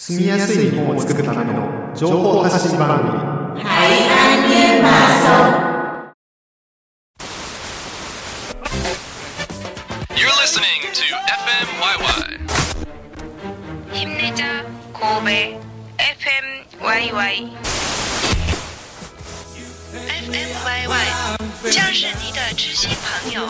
[0.00, 3.10] 住みやすい日本を作るための情報発信番組
[3.62, 5.60] 「ハイアンニューパーソン」
[10.16, 11.04] You're listening to
[11.44, 12.40] FMYY
[13.92, 15.60] ヒムネジャ神戸
[16.80, 17.52] FMYY
[20.32, 20.96] FMYY
[21.70, 23.46] 将是你的知心朋友。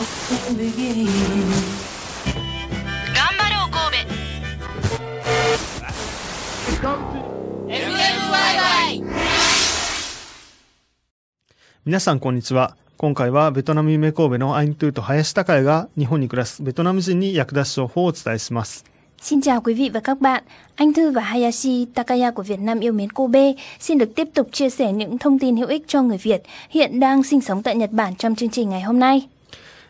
[11.84, 18.84] 皆さんこんにちは今回はベトナム夢神戸のアイントゥーと林孝也が日本に暮らすベトナム人に役立つ情報をお伝えします
[19.22, 20.44] Xin chào quý vị và các bạn.
[20.76, 24.48] Anh Thư và Hayashi Takaya của Việt Nam yêu mến Kobe xin được tiếp tục
[24.52, 27.76] chia sẻ những thông tin hữu ích cho người Việt hiện đang sinh sống tại
[27.76, 29.28] Nhật Bản trong chương trình ngày hôm nay.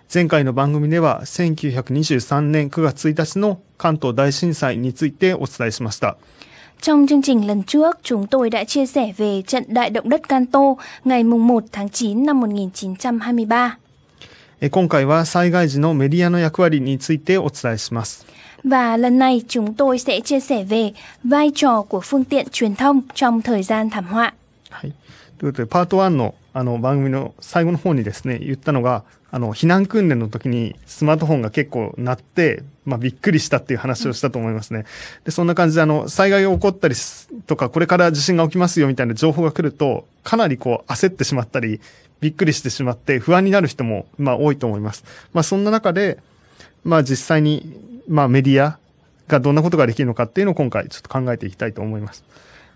[0.08, 6.16] 前回の番組では1923年9月1日の関東大震災についてお伝えしました
[6.80, 10.28] Trong chương trình lần trước, chúng tôi đã chia sẻ về trận đại động đất
[10.28, 10.60] Kanto
[11.04, 13.78] ngày mùng 1 tháng 9 năm 1923.
[14.60, 18.24] え今回は災害時のメディアの役割についてお伝えします
[18.64, 20.92] Và lần này chúng tôi sẽ chia sẻ về
[21.24, 24.32] vai trò của phương tiện truyền thông trong thời gian thảm họa.
[24.70, 24.92] はい。
[25.38, 34.85] ということで、パート1の あの番組の最後の方にですね、言ったのが、あの、避難訓練の時にスマートフォンが結構鳴って、まあ、びっくりしたっていう話をしたと思いますね。
[35.23, 36.95] で、そんな感じで、あの、災害が起こったり
[37.47, 41.79] とか、これから地震が起きますよみたいな情報が来ると、かなりこう、焦ってしまったり、
[42.19, 45.05] びっくりしてしまって、不安になる人も、まあ、多いと思います。
[45.33, 46.17] まあ、そんな中で、
[46.83, 48.77] まあ、実際に、まあ、メディア
[49.29, 52.25] がどんなことができるのかっていうのを今回ちょっと考えていきたいと思います。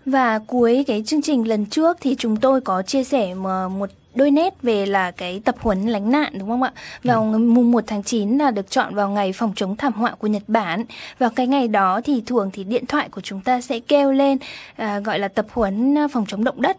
[0.06, 3.90] Và cuối cái chương trình lần trước thì chúng tôi có chia sẻ mà một
[4.14, 6.72] đôi nét về là cái tập huấn lánh nạn đúng không ạ?
[7.04, 10.10] Vào ngày mùng 1 tháng 9 là được chọn vào ngày phòng chống thảm họa
[10.18, 10.84] của Nhật Bản.
[11.18, 14.38] Vào cái ngày đó thì thường thì điện thoại của chúng ta sẽ kêu lên
[14.76, 16.76] à, gọi là tập huấn à, phòng chống động đất.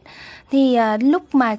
[0.52, 1.56] Thì à, lúc mà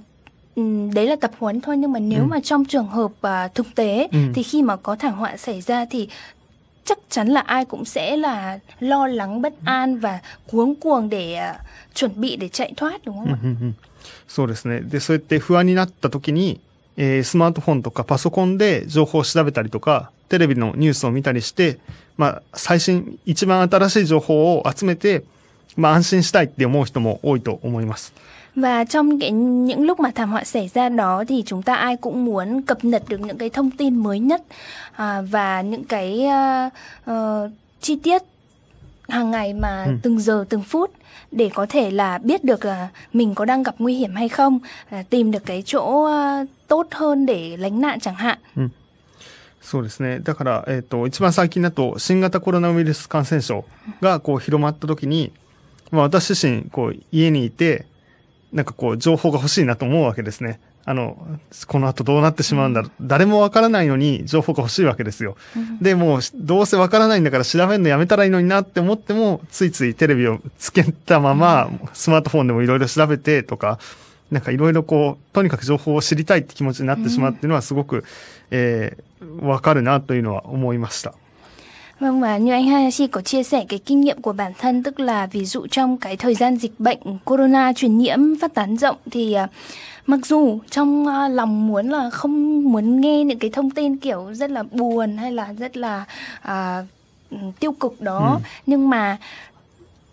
[0.56, 3.66] ừm, đấy là tập huấn thôi nhưng mà nếu mà trong trường hợp à, thực
[3.74, 4.18] tế Ừ.
[4.34, 6.08] thì khi mà có thảm họa xảy ra thì
[6.88, 11.52] chắc chắn là ai cũng sẽ là lo lắng bất an và cuống cuồng để
[11.94, 13.38] chuẩn bị để chạy thoát đúng không ạ?
[14.28, 14.80] そうですね。
[14.80, 16.60] で、そうやって不安になった時に、
[16.96, 21.78] えースマートフォンとかパソコンで情報を調べたりとか、テレビのニュースを見たりして、
[22.16, 25.24] まあ、最新、一番新しい情報を集めて、
[25.76, 28.12] まあ、安心したいって思う人も多いと思います。
[28.57, 32.25] Và trong cái những lúc mà thảm họa xảy ra đó thì chúng ta ai cũng
[32.25, 34.41] muốn cập nhật được những cái thông tin mới nhất
[34.91, 36.69] à, và những cái à,
[37.05, 37.49] ờ,
[37.81, 38.21] chi tiết
[39.09, 39.91] hàng ngày mà Ừ.
[40.03, 40.91] từng giờ từng phút
[41.31, 44.59] để có thể là biết được là mình có đang gặp nguy hiểm hay không,
[44.89, 48.37] à, tìm được cái chỗ à, tốt hơn để lánh nạn chẳng hạn.
[49.61, 50.19] そうですね。
[50.19, 53.63] だから、えっ、と、一番最近だと、新型コロナウイルス感染症
[54.01, 55.31] がこう広まった時に、
[55.89, 57.85] まあ私自身、こう、家にいて、
[58.52, 60.60] なんかこう、情報が欲しいなと思うわけですね。
[60.84, 61.18] あの、
[61.66, 62.90] この後どうなってしまうんだろう。
[63.02, 65.36] 誰もわからないのに情報が欲しいわけですよ。
[65.82, 73.78] で、もう、どうせわからないんだから調べるのやめたらいいのになって思っても、ついついテレビをつけたまま、スマートフォンでもいろいろ調べてとか、
[74.30, 78.04] なんかいろいろこう、とにかく情報を知りたいって気持ちになってしまうっていうのはすごく、
[78.50, 81.14] えー、わかるなというのは思いました。
[82.00, 85.26] Vâng và như anh Hayashi có chia sẻ cái kinh nghiệm của bản thân tức là
[85.26, 89.32] ví dụ trong cái thời gian dịch bệnh corona truyền nhiễm phát tán rộng thì
[89.32, 89.48] à,
[90.06, 94.34] mặc dù trong à, lòng muốn là không muốn nghe những cái thông tin kiểu
[94.34, 96.04] rất là buồn hay là rất là
[96.42, 96.84] à,
[97.30, 99.16] ừ, tiêu cực đó nhưng mà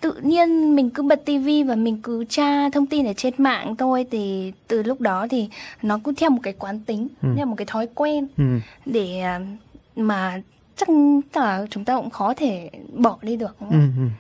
[0.02, 3.76] tự nhiên mình cứ bật tivi và mình cứ tra thông tin ở trên mạng
[3.76, 5.50] thôi thì từ lúc đó thì
[5.82, 7.30] nó cứ theo một cái quán tính Ừ.
[7.38, 8.62] theo một cái thói quen うん。
[8.86, 9.40] để à,
[9.96, 10.42] mà
[10.77, 10.89] chắc
[11.35, 14.07] là chúng ta cũng khó thể bỏ đi được đúng うんう không?
[14.07, 14.13] ん。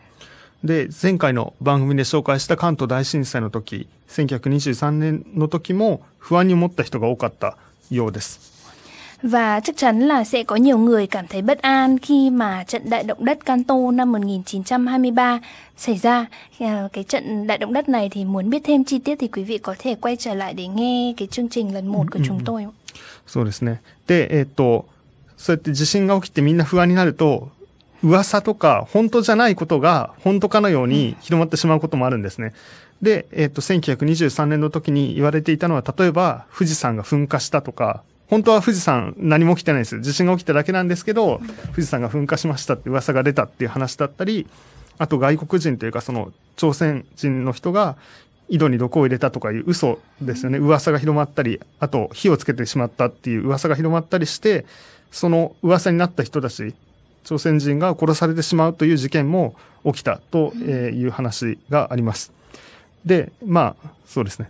[0.62, 7.56] で、前回の番組で紹介した関東大震災の時、1923年の時も不安に思った人が多かった
[7.90, 8.50] ようです。
[9.22, 12.90] Và chắc chắn là sẽ có nhiều người cảm thấy bất an khi mà trận
[12.90, 15.40] đại động đất Kanto năm 1923
[15.76, 16.26] xảy ra.
[16.60, 19.44] À, Cái trận đại động đất này thì muốn biết thêm chi tiết thì quý
[19.44, 22.40] vị có thể quay trở lại để nghe cái chương trình lần 1 của chúng
[22.44, 22.66] tôi.
[23.26, 23.80] そうですね。
[24.08, 24.86] で、えっ、と、
[25.45, 27.51] そうやって地震が起きてみんな不安になると、
[28.01, 32.55] 噂とか本当じゃないことが本当かのように広まってしまうこともあるんですね。
[33.03, 40.01] で、えっ、と、1923年の時に言われていたのは、例えば富士山が噴火したとか、本当は富士山何も起きてないです。
[40.01, 41.39] 地震が起きただけなんですけど、
[41.73, 44.47] 富士山が噴火しましたって噂が出たっていう話だったり、
[44.97, 47.97] あと外国人というかその朝鮮人の人が
[48.49, 50.57] 井戸に毒を入れたとかいう嘘ですよね。
[50.57, 54.65] 噂が広まったり、あと火をつけてしまったっていう噂が広まったりして、
[55.14, 56.74] その噂になった人たち
[57.24, 59.54] 朝鮮人が殺されてしまうという事件も
[59.84, 62.32] 起きたとえーいう話があります。
[63.04, 64.48] で、まあ、そうですね。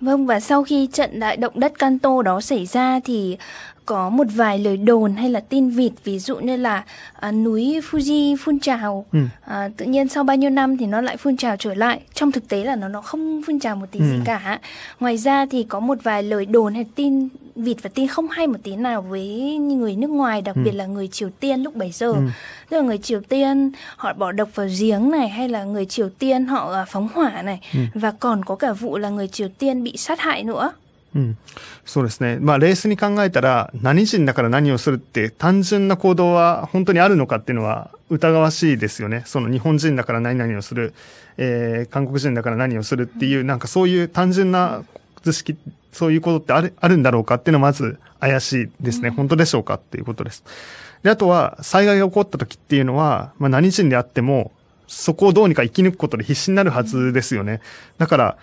[0.00, 3.36] Vâng và sau khi trận đại động đất Kanto đó xảy ra thì
[3.86, 6.84] có một vài lời đồn hay là tin vịt ví dụ như là
[7.20, 9.18] à, núi Fuji phun trào Ừ.
[9.40, 12.32] à, tự nhiên sau bao nhiêu năm thì nó lại phun trào trở lại trong
[12.32, 14.20] thực tế là nó nó không phun trào một tí gì Ừ.
[14.24, 14.60] cả
[15.00, 18.46] ngoài ra thì có một vài lời đồn hay tin vịt và tin không hay
[18.46, 21.90] một tí nào với người nước ngoài đặc biệt là người Triều Tiên lúc bấy
[21.90, 22.26] giờ Ừ.
[22.70, 26.08] tức là người Triều Tiên họ bỏ độc vào giếng này hay là người Triều
[26.08, 27.60] Tiên họ à, phóng hỏa này
[27.94, 30.72] và còn có cả vụ là người Triều Tiên bị sát hại nữa
[31.14, 31.36] うん。
[31.84, 32.38] そうですね。
[32.40, 39.22] まあ、冷静に考えたら、何人だから何をするって、単純な行動は本当にあるのかっていうのは疑わしいですよね。
[39.26, 40.94] その日本人だから何々をする、
[41.36, 44.84] えー、韓国人だから何をするっていう、なんかそういう単純な
[45.22, 45.54] 図式、
[45.91, 49.09] そういうことってある、あるんだろうかっていうのはまず怪しいですね。
[49.09, 50.43] 本当でしょうかっていうことです。
[51.03, 54.51] で、あとは、災害が起こった時っていうのは、まあ何人であっても、
[54.87, 57.61] そこをどうにか生き抜くことで必死になるはずですよね。
[57.97, 58.37] だから、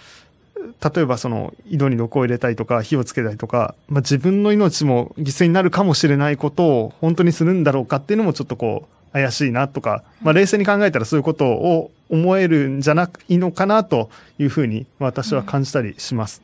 [0.94, 16.42] 例えばその井戸に毒を入れたりとか火をつけたりとか、まあ、自分の命も犠牲になるかもしれないことを本当にするんだろうかっていうのもちょっとこう怪しいなとか、まあ、冷静に考えたらそういうことを思えるんじゃないのかなというふうに私は感じたりします。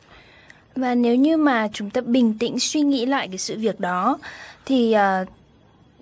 [0.76, 4.18] Và nếu như mà chúng ta bình tĩnh suy nghĩ lại cái sự việc đó
[4.66, 5.24] thì à,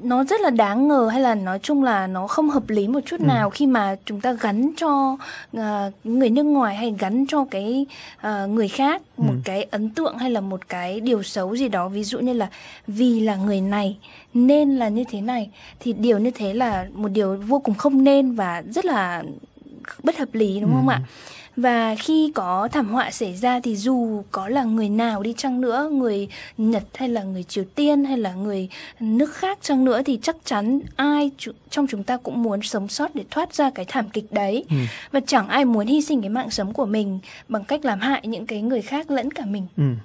[0.02, 3.00] nó rất là đáng ngờ hay là nói chung là nó không hợp lý một
[3.06, 5.16] chút nào khi mà chúng ta gắn cho
[5.56, 7.86] à, người nước ngoài hay gắn cho cái
[8.16, 11.88] à, người khác một cái ấn tượng hay là một cái điều xấu gì đó.
[11.88, 12.48] Ví dụ như là
[12.86, 13.96] vì là người này
[14.34, 15.50] nên là như thế này
[15.80, 19.22] thì điều như thế là một điều vô cùng không nên và rất là
[20.03, 21.01] bất hợp lý đúng không ạ?
[21.57, 25.61] Và khi có thảm họa xảy ra thì dù có là người nào đi chăng
[25.61, 26.27] nữa, người
[26.57, 28.69] Nhật hay là người Triều Tiên hay là người
[28.99, 32.87] nước khác chăng nữa thì chắc chắn ai chu- trong chúng ta cũng muốn sống
[32.87, 34.65] sót để thoát ra cái thảm kịch đấy.
[35.11, 37.19] Và chẳng ai muốn hy sinh cái mạng sống của mình
[37.49, 39.67] bằng cách làm hại những cái người khác lẫn cả mình.
[39.77, 40.01] うん。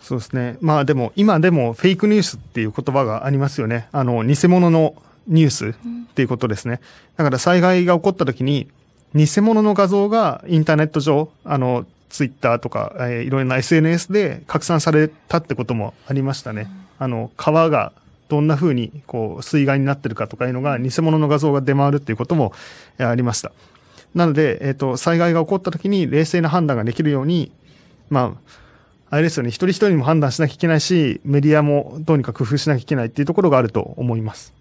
[0.00, 0.56] そうですね。
[0.60, 3.86] まあでも、今でもフェイクニュースっていう言葉がありますよね。
[3.92, 4.94] あの、偽物の
[5.26, 5.74] ニュース
[6.15, 6.79] っていうことですね。
[7.17, 8.69] だから災害が起こった時に、
[9.13, 16.69] 偽物の画像がインターネット上、あの、ツイッターとか、えーいろいろな SNS で拡散されたってこともありましたね。
[16.99, 17.91] あの、川が
[18.29, 22.53] どんな風にこう水害になってるかとかいうのが偽物の画像が出回るっていうことも
[22.97, 23.51] えーありました。
[24.13, 27.51] なので、えっ、と、災害が起こった時に冷静な判断ができるように、
[28.09, 34.53] まあ、あれですよね、一人一人にも判断しなきゃいけないし、メディアもどうにか工夫しなきゃいけないっていうところがあると思います。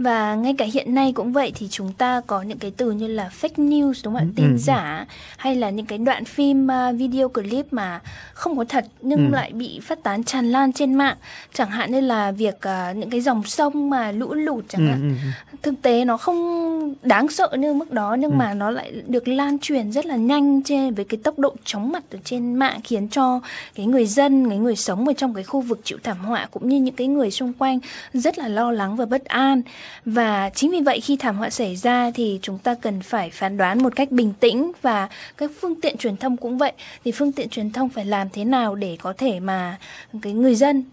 [0.00, 3.06] Và ngay cả hiện nay cũng vậy thì chúng ta có những cái từ như
[3.06, 4.32] là fake news đúng không ạ?
[4.36, 5.06] Tin giả
[5.36, 8.00] hay là những cái đoạn phim à, video clip mà
[8.32, 11.16] không có thật nhưng lại bị phát tán tràn lan trên mạng.
[11.52, 15.16] Chẳng hạn như là việc à, những cái dòng sông mà lũ lụt chẳng hạn.
[15.62, 19.58] Thực tế nó không đáng sợ như mức đó nhưng mà nó lại được lan
[19.58, 23.08] truyền rất là nhanh trên với cái tốc độ chóng mặt ở trên mạng khiến
[23.08, 23.40] cho
[23.74, 26.68] cái người dân, cái người sống ở trong cái khu vực chịu thảm họa cũng
[26.68, 27.78] như những cái người xung quanh
[28.14, 29.62] rất là lo lắng và bất an.
[30.05, 33.57] Và chính vì vậy khi thảm họa xảy ra thì chúng ta cần phải phán
[33.57, 36.71] đoán một cách bình tĩnh và các phương tiện truyền thông cũng vậy.
[37.05, 39.77] Thì phương tiện truyền thông phải làm thế nào để có thể mà
[40.21, 40.83] cái người dân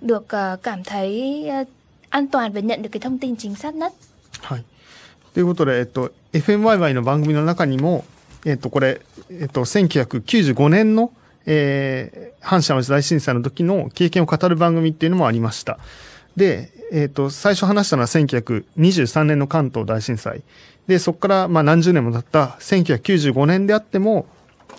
[0.00, 1.64] được ờ, cảm thấy ờ,
[2.08, 3.92] an toàn và nhận được cái thông tin chính xác nhất.
[4.40, 4.64] はい。
[5.34, 8.04] ということで、えっと、FMYY の番組の中にも、
[8.44, 11.12] えっと、これ、えっと、1995年の、
[11.46, 15.78] えー、阪神・淡路大震災の時の経験を語る番組っていうのもありました。
[16.36, 20.43] で、 えっーと、最初話したのは1923年の関東大震災。
[20.85, 24.27] で、そこから、まあ、何十年も経った1995年であっても、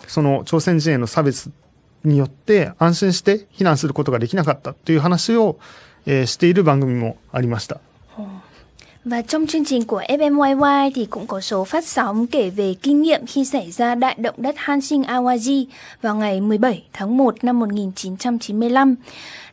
[0.07, 1.51] その朝鮮人への差別
[2.05, 5.59] によって安心して避難することができなかったという話を、
[6.07, 7.81] えーしている番組もありました。
[9.05, 13.27] Và trong chương trình của FMYY thì cũng có số phát sóng kể về kinh nghiệm
[13.27, 15.65] khi xảy ra đại động đất Hanshin Awaji
[16.03, 18.95] vào ngày 17 tháng 1 năm 1995.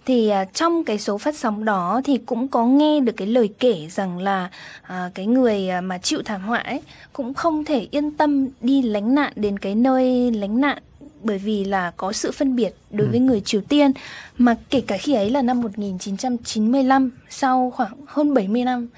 [0.07, 3.51] Thì à, trong cái số phát sóng đó thì cũng có nghe được cái lời
[3.59, 4.51] kể rằng là
[4.83, 8.83] à, cái người à, mà chịu thảm họa ấy cũng không thể yên tâm đi
[8.83, 10.79] lánh nạn đến cái nơi lánh nạn
[11.23, 13.93] bởi vì là có sự phân biệt đối với người Triều Tiên
[14.39, 18.89] mà kể cả khi ấy là năm 1995 sau khoảng hơn 70 năm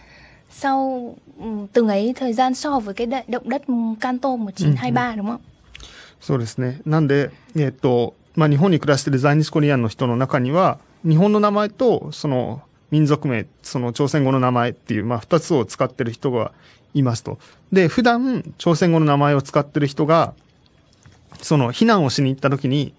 [0.51, 3.63] sau ừm, từng ấy thời gian so với cái đại động đất
[4.01, 5.41] Kanto 1923 đúng không?
[6.21, 6.81] そうですね。
[6.85, 16.52] なんで、えっ、と、まあ、日本に暮らしている在日コリアンの人の中には、 日本の名前と、その、民族名、その朝鮮語の名前っていう、まあ、二つを使ってる人が
[16.94, 17.40] いますと。
[17.72, 20.34] で、普段、朝鮮語の名前を使ってる人が、
[21.42, 22.94] その、避難をしに行った時に、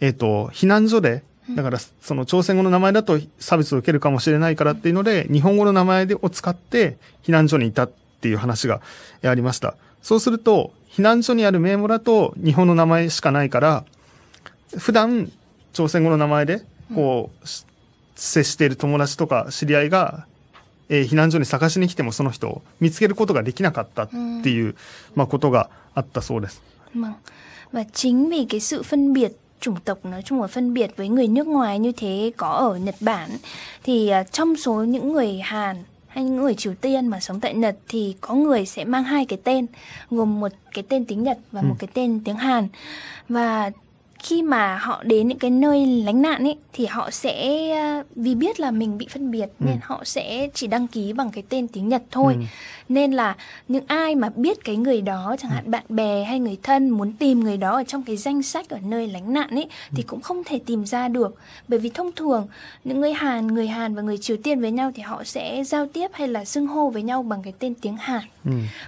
[0.00, 1.22] えっ、と、避難所で、
[1.54, 8.80] だから、その朝鮮語の名前だと差別を受けるかもしれないからっていうので、日本語の名前を使って避難所にいたっていう話が
[9.22, 9.76] ありました。
[10.02, 13.84] そうすると、避難所にある名簿だと日本の名前しかないから、
[14.76, 15.30] 普段
[15.72, 16.62] 朝鮮語の名前で、
[16.94, 17.64] こう、し
[18.14, 20.26] 接している友達とか知り合いが、
[20.88, 24.08] えー避難所に探しに来てもその人を見つけることができなかったっ
[24.42, 24.76] ていう、
[25.14, 26.62] まあ、ことがあったそうです。
[26.94, 27.14] Vâng.
[27.72, 31.08] Và chính vì cái sự phân biệt chủng tộc nói chung là phân biệt với
[31.08, 33.30] người nước ngoài như thế có ở Nhật Bản
[33.84, 35.76] thì trong số những người Hàn
[36.08, 39.26] hay những người Triều Tiên mà sống tại Nhật thì có người sẽ mang hai
[39.26, 39.66] cái tên
[40.10, 42.68] gồm một cái tên tiếng Nhật và một cái tên tiếng Hàn
[43.28, 43.70] và
[44.26, 48.34] khi mà họ đến những cái nơi lánh nạn ấy thì họ sẽ à, vì
[48.34, 51.68] biết là mình bị phân biệt nên họ sẽ chỉ đăng ký bằng cái tên
[51.68, 52.36] tiếng Nhật thôi.
[52.88, 53.36] Nên là
[53.68, 57.12] những ai mà biết cái người đó chẳng hạn bạn bè hay người thân muốn
[57.12, 60.20] tìm người đó ở trong cái danh sách ở nơi lánh nạn ấy thì cũng
[60.20, 61.36] không thể tìm ra được.
[61.68, 62.46] Bởi vì thông thường
[62.84, 65.86] những người Hàn người Hàn và người Triều Tiên với nhau thì họ sẽ giao
[65.86, 68.22] tiếp hay là xưng hô với nhau bằng cái tên tiếng Hàn.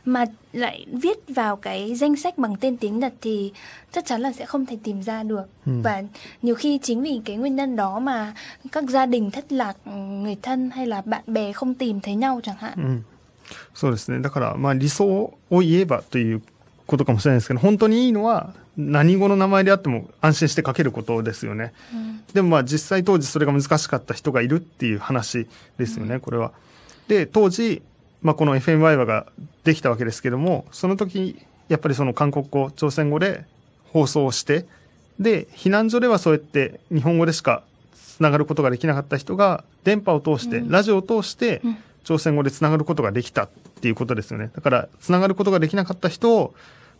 [0.04, 3.51] Mà lại viết vào cái danh sách bằng tên tiếng Nhật thì
[3.91, 6.03] chắc chắn là sẽ không thể tìm ra được và
[6.41, 8.33] nhiều khi chính vì cái nguyên nhân đó mà
[8.71, 12.15] các gia đình thất lạc ừ, người thân hay là bạn bè không tìm thấy
[12.15, 13.03] nhau chẳng hạn
[13.73, 14.21] そうですね。
[14.21, 15.05] だから、まあ理想
[15.49, 16.41] を言えばという
[16.87, 21.73] ことかもしれないですけど、本当にいいのは何語の名前であっても安心して書けることですよね。
[22.33, 26.51] でもまあ実際当時それが難しかった人がいるっていう話ですよね、これは。
[27.07, 27.81] で、当時、
[28.22, 29.26] まあこの FM ワイワが
[29.64, 33.44] できたわけですけども、その時、やっぱりその韓国語、朝鮮語で
[33.92, 34.66] 放送をして、
[35.18, 37.62] で、避難所ではそうやって日本語でしか
[37.94, 41.62] つながることができなかった人が電波を通して、ラジオを通して
[42.04, 43.48] 朝鮮語でつながることができたっ
[43.80, 44.50] ていうことですよね。
[44.54, 46.54] だからつながることができなかった人を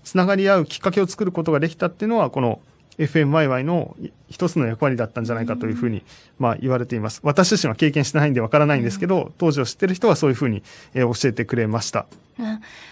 [0.05, 2.61] つながり合うきっかけを作ることができたっていうのはこの
[2.99, 3.97] FMYY の
[4.29, 6.03] 一つの役割だったんじゃないかというふうに、
[6.39, 7.21] まあ言われています。
[7.23, 10.63] 私自身は経験してないんでわからないんですけど、当時を知ってる人はそういうふうに、
[10.95, 12.07] えー教えてくれました。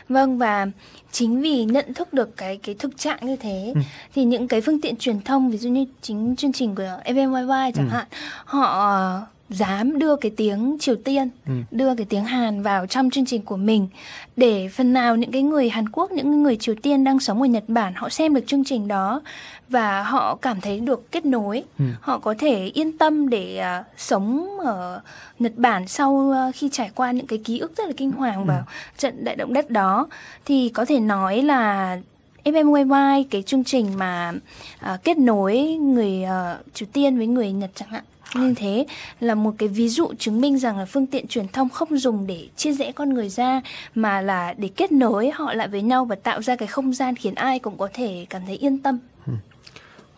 [0.08, 0.66] Vâng và
[1.12, 3.74] chính vì nhận thức được cái cái thực trạng như thế
[4.14, 7.72] thì những cái phương tiện truyền thông ví dụ như chính chương trình của FMYY
[7.74, 8.06] chẳng hạn
[8.44, 11.28] họ dám đưa cái tiếng Triều Tiên,
[11.70, 13.88] đưa cái tiếng Hàn vào trong chương trình của mình.
[14.36, 17.46] Để phần nào những cái người Hàn Quốc, những người Triều Tiên đang sống ở
[17.46, 19.22] Nhật Bản họ xem được chương trình đó
[19.68, 21.64] và họ cảm thấy được kết nối,
[22.00, 25.00] họ có thể yên tâm để ờ, sống ở
[25.38, 28.44] Nhật Bản sau ờ, khi trải qua những cái ký ức rất là kinh hoàng
[28.44, 28.64] vào
[28.98, 30.06] trận đại động đất đó
[30.44, 31.98] thì có thể nói là
[32.45, 34.33] FMYY cái chương trình mà
[34.79, 38.03] à, kết nối người à, Triều Tiên với người Nhật chẳng hạn
[38.35, 38.85] như thế
[39.19, 42.27] là một cái ví dụ chứng minh rằng là phương tiện truyền thông không dùng
[42.27, 43.61] để chia rẽ con người ra
[43.95, 47.15] mà là để kết nối họ lại với nhau và tạo ra cái không gian
[47.15, 48.99] khiến ai cũng có thể cảm thấy yên tâm.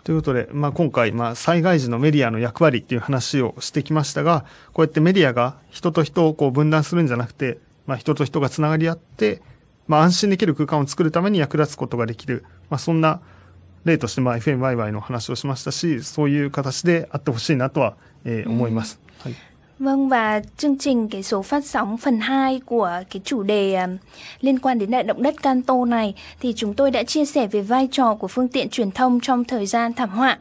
[0.03, 4.43] ということで、まあ、今回、まあ、災害時のメディアの役割っていう話をしてきましたが、
[4.73, 7.57] こうやってメディアが人と人をこう分断するんじゃなくて、
[7.87, 9.41] まあ、人と人がつながり合って、
[9.87, 13.19] まあ、安心できる空間を作るために役立つことができる、まあ、そんな
[13.85, 17.95] 例として、まあ、FMYY の話をしましたし、そういう形であってほしいなとは、
[18.25, 18.99] えー思います。
[19.19, 19.35] はい。
[19.79, 23.87] Vâng và chương trình cái số phát sóng phần 2 của cái chủ đề à,
[24.41, 27.61] liên quan đến đại động đất Kanto này thì chúng tôi đã chia sẻ về
[27.61, 30.37] vai trò của phương tiện truyền thông trong thời gian thảm họa.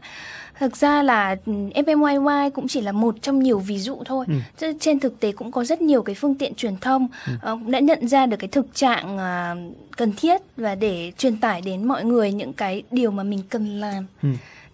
[0.60, 4.26] Thực ra là ừ, FMYY cũng chỉ là một trong nhiều ví dụ thôi.
[4.58, 7.08] Chứ Trên thực tế cũng có rất nhiều cái phương tiện truyền thông
[7.42, 9.56] ờ, cũng đã nhận ra được cái thực trạng à,
[9.98, 13.80] cần thiết và để truyền tải đến mọi người những cái điều mà mình cần
[13.80, 14.06] làm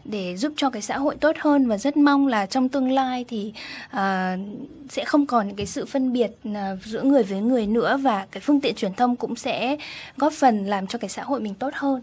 [0.06, 1.68] để giúp cho cái xã hội tốt hơn.
[1.68, 3.54] Và rất mong là trong tương lai thì
[3.90, 4.38] à,
[4.90, 7.98] sẽ không còn những cái sự phân biệt à, giữa người với người nữa.
[7.98, 9.78] Và cái phương tiện truyền thông cũng sẽ
[10.18, 12.02] góp phần làm cho cái xã hội mình tốt hơn.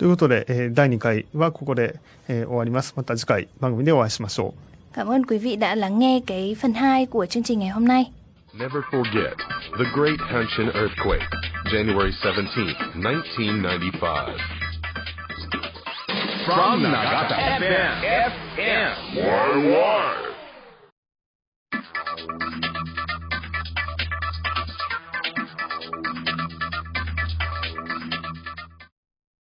[0.00, 1.98] ということで、えー第2回はここで、
[2.28, 2.94] えー終わります。
[2.96, 4.54] また次回番組でお会いしましょ
[4.92, 4.96] う。
[4.96, 7.84] Cảm ơn quý vị đã lắng nghe cái phần 2 của chương trình ngày hôm
[7.88, 8.10] nay.
[8.54, 9.34] Never forget
[9.78, 11.26] the Great Hanshin Earthquake,
[11.72, 14.38] January 17th, 1995.
[16.46, 18.02] From Nagata FM.
[18.56, 18.90] FM.
[19.16, 20.29] Why, why?